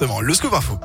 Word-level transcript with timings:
Exactement. 0.00 0.20
Le 0.20 0.32
scoop 0.32 0.54
info. 0.54 0.78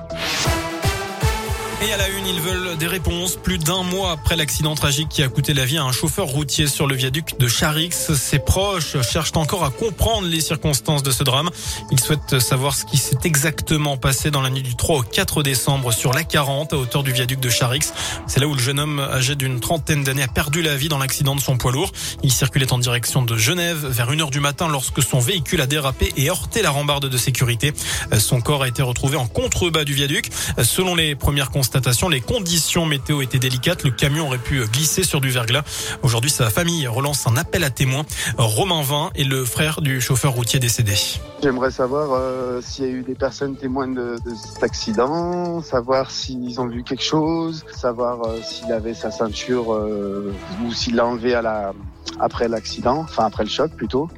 Et 1.85 1.91
à 1.91 1.97
la 1.97 2.07
une, 2.07 2.25
ils 2.25 2.39
veulent 2.39 2.77
des 2.77 2.87
réponses. 2.87 3.35
Plus 3.35 3.57
d'un 3.57 3.83
mois 3.83 4.11
après 4.11 4.37
l'accident 4.37 4.73
tragique 4.73 5.09
qui 5.09 5.21
a 5.21 5.27
coûté 5.27 5.53
la 5.53 5.65
vie 5.65 5.77
à 5.77 5.83
un 5.83 5.91
chauffeur 5.91 6.27
routier 6.27 6.67
sur 6.67 6.87
le 6.87 6.95
viaduc 6.95 7.37
de 7.37 7.47
Charix, 7.49 7.91
ses 7.91 8.39
proches 8.39 9.01
cherchent 9.01 9.35
encore 9.35 9.65
à 9.65 9.69
comprendre 9.69 10.25
les 10.25 10.39
circonstances 10.39 11.03
de 11.03 11.11
ce 11.11 11.23
drame. 11.23 11.49
Ils 11.91 11.99
souhaitent 11.99 12.39
savoir 12.39 12.73
ce 12.73 12.85
qui 12.85 12.95
s'est 12.95 13.17
exactement 13.25 13.97
passé 13.97 14.31
dans 14.31 14.41
la 14.41 14.49
nuit 14.49 14.61
du 14.61 14.77
3 14.77 14.99
au 14.99 15.01
4 15.01 15.43
décembre 15.43 15.91
sur 15.91 16.13
la 16.13 16.23
40 16.23 16.71
à 16.71 16.77
hauteur 16.77 17.03
du 17.03 17.11
viaduc 17.11 17.41
de 17.41 17.49
Charix. 17.49 17.91
C'est 18.27 18.39
là 18.39 18.47
où 18.47 18.53
le 18.53 18.61
jeune 18.61 18.79
homme 18.79 19.01
âgé 19.01 19.35
d'une 19.35 19.59
trentaine 19.59 20.05
d'années 20.05 20.23
a 20.23 20.29
perdu 20.29 20.61
la 20.61 20.77
vie 20.77 20.87
dans 20.87 20.99
l'accident 20.99 21.35
de 21.35 21.41
son 21.41 21.57
poids 21.57 21.73
lourd. 21.73 21.91
Il 22.23 22.31
circulait 22.31 22.71
en 22.71 22.77
direction 22.77 23.23
de 23.23 23.35
Genève 23.35 23.85
vers 23.85 24.09
1h 24.09 24.29
du 24.29 24.39
matin 24.39 24.69
lorsque 24.69 25.03
son 25.03 25.19
véhicule 25.19 25.59
a 25.59 25.67
dérapé 25.67 26.13
et 26.15 26.29
heurté 26.29 26.61
la 26.61 26.69
rambarde 26.69 27.09
de 27.09 27.17
sécurité. 27.17 27.73
Son 28.19 28.39
corps 28.39 28.63
a 28.63 28.69
été 28.69 28.81
retrouvé 28.81 29.17
en 29.17 29.27
contrebas 29.27 29.83
du 29.83 29.93
viaduc. 29.93 30.29
Selon 30.63 30.95
les 30.95 31.15
premières 31.15 31.51
constatations, 31.51 31.72
les 32.09 32.21
conditions 32.21 32.85
météo 32.85 33.21
étaient 33.21 33.39
délicates. 33.39 33.83
Le 33.83 33.91
camion 33.91 34.27
aurait 34.27 34.37
pu 34.37 34.63
glisser 34.65 35.03
sur 35.03 35.21
du 35.21 35.29
verglas. 35.29 35.63
Aujourd'hui, 36.03 36.29
sa 36.29 36.49
famille 36.49 36.87
relance 36.87 37.27
un 37.27 37.37
appel 37.37 37.63
à 37.63 37.69
témoins. 37.69 38.05
Romain 38.37 38.81
Vin 38.81 39.09
est 39.15 39.23
le 39.23 39.45
frère 39.45 39.81
du 39.81 40.01
chauffeur 40.01 40.33
routier 40.33 40.59
décédé. 40.59 40.93
J'aimerais 41.41 41.71
savoir 41.71 42.09
euh, 42.11 42.61
s'il 42.61 42.85
y 42.85 42.87
a 42.87 42.91
eu 42.91 43.01
des 43.01 43.15
personnes 43.15 43.55
témoins 43.55 43.87
de, 43.87 44.17
cet 44.35 44.63
accident, 44.63 45.61
savoir 45.61 46.11
s'ils 46.11 46.59
ont 46.61 46.67
vu 46.67 46.83
quelque 46.83 47.03
chose, 47.03 47.65
savoir 47.71 48.23
euh, 48.23 48.39
s'il 48.43 48.71
avait 48.71 48.93
sa 48.93 49.11
ceinture 49.11 49.73
euh, 49.73 50.33
ou 50.63 50.71
s'il 50.73 50.95
l'a 50.95 51.05
enlevé 51.05 51.33
à 51.33 51.41
la, 51.41 51.73
après 52.19 52.47
l'accident, 52.47 52.99
enfin 52.99 53.25
après 53.25 53.43
le 53.43 53.49
choc 53.49 53.71
plutôt. 53.71 54.09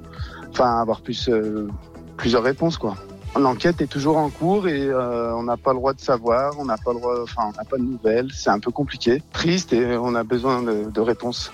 Enfin, 0.52 0.80
avoir 0.80 1.02
plus, 1.02 1.30
plusieurs 2.18 2.44
réponses 2.44 2.78
quoi. 2.78 2.96
L'enquête 3.38 3.82
est 3.82 3.88
toujours 3.88 4.16
en 4.18 4.30
cours 4.30 4.68
et 4.70 4.86
euh, 4.86 5.36
on 5.36 5.44
n'a 5.44 5.58
pas 5.58 5.72
le 5.72 5.78
droit 5.78 5.94
de 5.94 6.00
savoir, 6.00 6.54
on 6.58 6.66
n'a 6.66 6.78
pas 6.78 6.94
le 6.94 7.00
droit, 7.00 7.22
enfin 7.22 7.44
on 7.50 7.52
n'a 7.52 7.66
pas 7.66 7.78
de 7.78 7.84
nouvelles, 7.84 8.30
c'est 8.34 8.50
un 8.50 8.60
peu 8.60 8.72
compliqué, 8.72 9.22
triste 9.34 9.74
et 9.74 9.98
on 9.98 10.16
a 10.16 10.24
besoin 10.24 10.64
de, 10.64 10.90
de 10.90 11.02
réponses. 11.02 11.52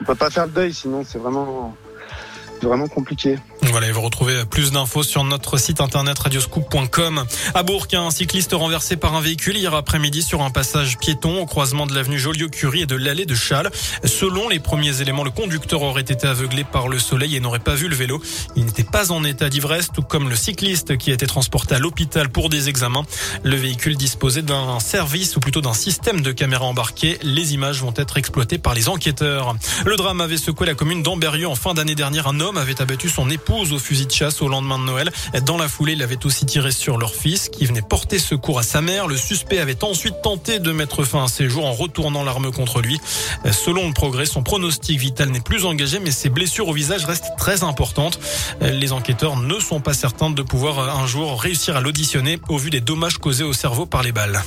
On 0.00 0.04
peut 0.04 0.14
pas 0.14 0.30
faire 0.30 0.46
le 0.46 0.52
deuil 0.52 0.72
sinon 0.72 1.02
c'est 1.04 1.18
vraiment, 1.18 1.74
vraiment 2.62 2.88
compliqué. 2.88 3.38
Voilà, 3.74 3.88
et 3.88 3.90
vous 3.90 4.02
retrouvez 4.02 4.44
plus 4.44 4.70
d'infos 4.70 5.02
sur 5.02 5.24
notre 5.24 5.58
site 5.58 5.80
internet 5.80 6.16
radioscoop.com. 6.16 7.24
À 7.54 7.62
Bourg, 7.64 7.88
un 7.94 8.12
cycliste 8.12 8.52
renversé 8.52 8.94
par 8.94 9.16
un 9.16 9.20
véhicule 9.20 9.56
hier 9.56 9.74
après-midi 9.74 10.22
sur 10.22 10.42
un 10.42 10.50
passage 10.50 10.96
piéton 10.96 11.42
au 11.42 11.46
croisement 11.46 11.84
de 11.84 11.92
l'avenue 11.92 12.16
Joliot-Curie 12.16 12.82
et 12.82 12.86
de 12.86 12.94
l'allée 12.94 13.26
de 13.26 13.34
Châles. 13.34 13.72
Selon 14.04 14.48
les 14.48 14.60
premiers 14.60 15.00
éléments, 15.00 15.24
le 15.24 15.32
conducteur 15.32 15.82
aurait 15.82 16.02
été 16.02 16.24
aveuglé 16.24 16.62
par 16.62 16.86
le 16.86 17.00
soleil 17.00 17.34
et 17.34 17.40
n'aurait 17.40 17.58
pas 17.58 17.74
vu 17.74 17.88
le 17.88 17.96
vélo. 17.96 18.22
Il 18.54 18.64
n'était 18.64 18.84
pas 18.84 19.10
en 19.10 19.24
état 19.24 19.48
d'ivresse, 19.48 19.88
tout 19.92 20.02
comme 20.02 20.28
le 20.28 20.36
cycliste 20.36 20.96
qui 20.96 21.10
a 21.10 21.14
été 21.14 21.26
transporté 21.26 21.74
à 21.74 21.80
l'hôpital 21.80 22.28
pour 22.28 22.50
des 22.50 22.68
examens. 22.68 23.02
Le 23.42 23.56
véhicule 23.56 23.96
disposait 23.96 24.42
d'un 24.42 24.78
service 24.78 25.34
ou 25.36 25.40
plutôt 25.40 25.62
d'un 25.62 25.74
système 25.74 26.20
de 26.20 26.30
caméras 26.30 26.66
embarquées. 26.66 27.18
Les 27.24 27.54
images 27.54 27.82
vont 27.82 27.94
être 27.96 28.18
exploitées 28.18 28.58
par 28.58 28.72
les 28.72 28.88
enquêteurs. 28.88 29.56
Le 29.84 29.96
drame 29.96 30.20
avait 30.20 30.36
secoué 30.36 30.64
la 30.64 30.74
commune 30.74 31.02
d'Amberieu 31.02 31.48
en 31.48 31.56
fin 31.56 31.74
d'année 31.74 31.96
dernière. 31.96 32.28
Un 32.28 32.38
homme 32.38 32.56
avait 32.56 32.80
abattu 32.80 33.08
son 33.08 33.28
épouse 33.30 33.63
au 33.72 33.78
fusil 33.78 34.06
de 34.06 34.12
chasse 34.12 34.42
au 34.42 34.48
lendemain 34.48 34.78
de 34.78 34.84
Noël. 34.84 35.10
Dans 35.44 35.56
la 35.56 35.68
foulée, 35.68 35.92
il 35.92 36.02
avait 36.02 36.24
aussi 36.26 36.46
tiré 36.46 36.72
sur 36.72 36.98
leur 36.98 37.14
fils 37.14 37.48
qui 37.48 37.66
venait 37.66 37.82
porter 37.82 38.18
secours 38.18 38.58
à 38.58 38.62
sa 38.62 38.80
mère. 38.80 39.06
Le 39.06 39.16
suspect 39.16 39.58
avait 39.58 39.82
ensuite 39.84 40.22
tenté 40.22 40.58
de 40.58 40.72
mettre 40.72 41.04
fin 41.04 41.24
à 41.24 41.28
ses 41.28 41.48
jours 41.48 41.66
en 41.66 41.72
retournant 41.72 42.24
l'arme 42.24 42.50
contre 42.50 42.80
lui. 42.80 43.00
Selon 43.50 43.86
le 43.86 43.92
progrès, 43.92 44.26
son 44.26 44.42
pronostic 44.42 44.98
vital 44.98 45.30
n'est 45.30 45.40
plus 45.40 45.64
engagé, 45.64 45.98
mais 46.00 46.10
ses 46.10 46.28
blessures 46.28 46.68
au 46.68 46.72
visage 46.72 47.04
restent 47.04 47.32
très 47.38 47.62
importantes. 47.62 48.18
Les 48.60 48.92
enquêteurs 48.92 49.36
ne 49.36 49.58
sont 49.60 49.80
pas 49.80 49.94
certains 49.94 50.30
de 50.30 50.42
pouvoir 50.42 50.98
un 50.98 51.06
jour 51.06 51.40
réussir 51.40 51.76
à 51.76 51.80
l'auditionner 51.80 52.38
au 52.48 52.58
vu 52.58 52.70
des 52.70 52.80
dommages 52.80 53.18
causés 53.18 53.44
au 53.44 53.52
cerveau 53.52 53.86
par 53.86 54.02
les 54.02 54.12
balles. 54.12 54.42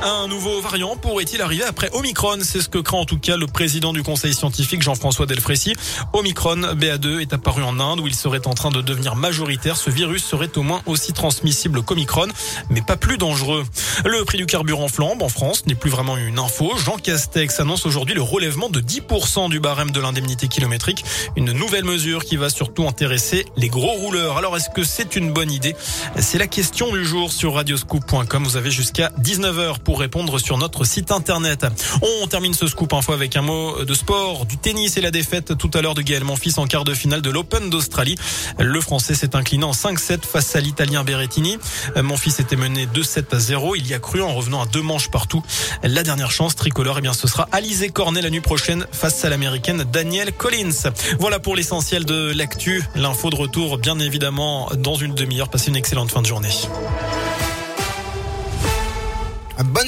Un 0.00 0.28
nouveau 0.28 0.60
variant 0.60 0.96
pourrait-il 0.96 1.42
arriver 1.42 1.64
après 1.64 1.90
Omicron 1.92 2.38
C'est 2.42 2.60
ce 2.60 2.68
que 2.68 2.78
craint 2.78 2.98
en 2.98 3.04
tout 3.04 3.18
cas 3.18 3.36
le 3.36 3.48
président 3.48 3.92
du 3.92 4.04
conseil 4.04 4.32
scientifique 4.32 4.80
Jean-François 4.80 5.26
Delfrécy. 5.26 5.74
Omicron 6.12 6.56
BA2 6.74 7.20
est 7.20 7.32
apparu 7.32 7.64
en 7.64 7.80
Inde 7.80 7.98
où 7.98 8.06
il 8.06 8.14
serait 8.14 8.46
en 8.46 8.54
train 8.54 8.70
de 8.70 8.80
devenir 8.80 9.16
majoritaire. 9.16 9.76
Ce 9.76 9.90
virus 9.90 10.24
serait 10.24 10.56
au 10.56 10.62
moins 10.62 10.82
aussi 10.86 11.12
transmissible 11.12 11.82
qu'Omicron, 11.82 12.28
mais 12.70 12.80
pas 12.80 12.96
plus 12.96 13.18
dangereux. 13.18 13.64
Le 14.04 14.24
prix 14.24 14.38
du 14.38 14.46
carburant 14.46 14.86
flambe 14.86 15.20
en 15.20 15.28
France 15.28 15.66
n'est 15.66 15.74
plus 15.74 15.90
vraiment 15.90 16.16
une 16.16 16.38
info. 16.38 16.72
Jean 16.78 16.96
Castex 16.96 17.58
annonce 17.58 17.84
aujourd'hui 17.84 18.14
le 18.14 18.22
relèvement 18.22 18.68
de 18.68 18.80
10% 18.80 19.50
du 19.50 19.58
barème 19.58 19.90
de 19.90 20.00
l'indemnité 20.00 20.46
kilométrique. 20.46 21.04
Une 21.34 21.50
nouvelle 21.50 21.84
mesure 21.84 22.24
qui 22.24 22.36
va 22.36 22.50
surtout 22.50 22.86
intéresser 22.86 23.46
les 23.56 23.68
gros 23.68 23.94
rouleurs. 23.94 24.36
Alors 24.36 24.56
est-ce 24.56 24.70
que 24.70 24.84
c'est 24.84 25.16
une 25.16 25.32
bonne 25.32 25.50
idée? 25.50 25.74
C'est 26.20 26.38
la 26.38 26.46
question 26.46 26.92
du 26.92 27.04
jour 27.04 27.32
sur 27.32 27.54
radioscoop.com. 27.54 28.44
Vous 28.44 28.56
avez 28.56 28.70
jusqu'à 28.70 29.10
19h 29.20 29.80
pour 29.88 30.00
répondre 30.00 30.38
sur 30.38 30.58
notre 30.58 30.84
site 30.84 31.12
internet. 31.12 31.66
On 32.02 32.26
termine 32.26 32.52
ce 32.52 32.66
scoop 32.66 32.92
info 32.92 33.14
avec 33.14 33.36
un 33.36 33.40
mot 33.40 33.86
de 33.86 33.94
sport, 33.94 34.44
du 34.44 34.58
tennis 34.58 34.98
et 34.98 35.00
la 35.00 35.10
défaite 35.10 35.56
tout 35.56 35.70
à 35.72 35.80
l'heure 35.80 35.94
de 35.94 36.02
Gaël 36.02 36.24
Monfils 36.24 36.52
en 36.58 36.66
quart 36.66 36.84
de 36.84 36.92
finale 36.92 37.22
de 37.22 37.30
l'Open 37.30 37.70
d'Australie. 37.70 38.16
Le 38.58 38.82
Français 38.82 39.14
s'est 39.14 39.34
incliné 39.34 39.64
en 39.64 39.70
5-7 39.70 40.26
face 40.30 40.54
à 40.56 40.60
l'Italien 40.60 41.04
Berrettini. 41.04 41.56
Monfils 41.96 42.38
était 42.38 42.54
mené 42.54 42.84
2-7 42.84 43.34
à 43.34 43.38
0. 43.38 43.76
Il 43.76 43.86
y 43.86 43.94
a 43.94 43.98
cru 43.98 44.20
en 44.20 44.34
revenant 44.34 44.60
à 44.60 44.66
deux 44.66 44.82
manches 44.82 45.10
partout. 45.10 45.42
La 45.82 46.02
dernière 46.02 46.32
chance 46.32 46.54
tricolore, 46.54 46.98
eh 46.98 47.00
bien, 47.00 47.14
ce 47.14 47.26
sera 47.26 47.48
Alizé 47.50 47.88
Cornet 47.88 48.20
la 48.20 48.28
nuit 48.28 48.42
prochaine 48.42 48.86
face 48.92 49.24
à 49.24 49.30
l'américaine 49.30 49.84
Danielle 49.90 50.34
Collins. 50.34 50.92
Voilà 51.18 51.38
pour 51.38 51.56
l'essentiel 51.56 52.04
de 52.04 52.30
l'actu. 52.34 52.84
L'info 52.94 53.30
de 53.30 53.36
retour, 53.36 53.78
bien 53.78 53.98
évidemment, 54.00 54.68
dans 54.76 54.96
une 54.96 55.14
demi-heure. 55.14 55.48
Passez 55.48 55.68
une 55.68 55.76
excellente 55.76 56.10
fin 56.10 56.20
de 56.20 56.26
journée. 56.26 56.52
Bonne 59.64 59.86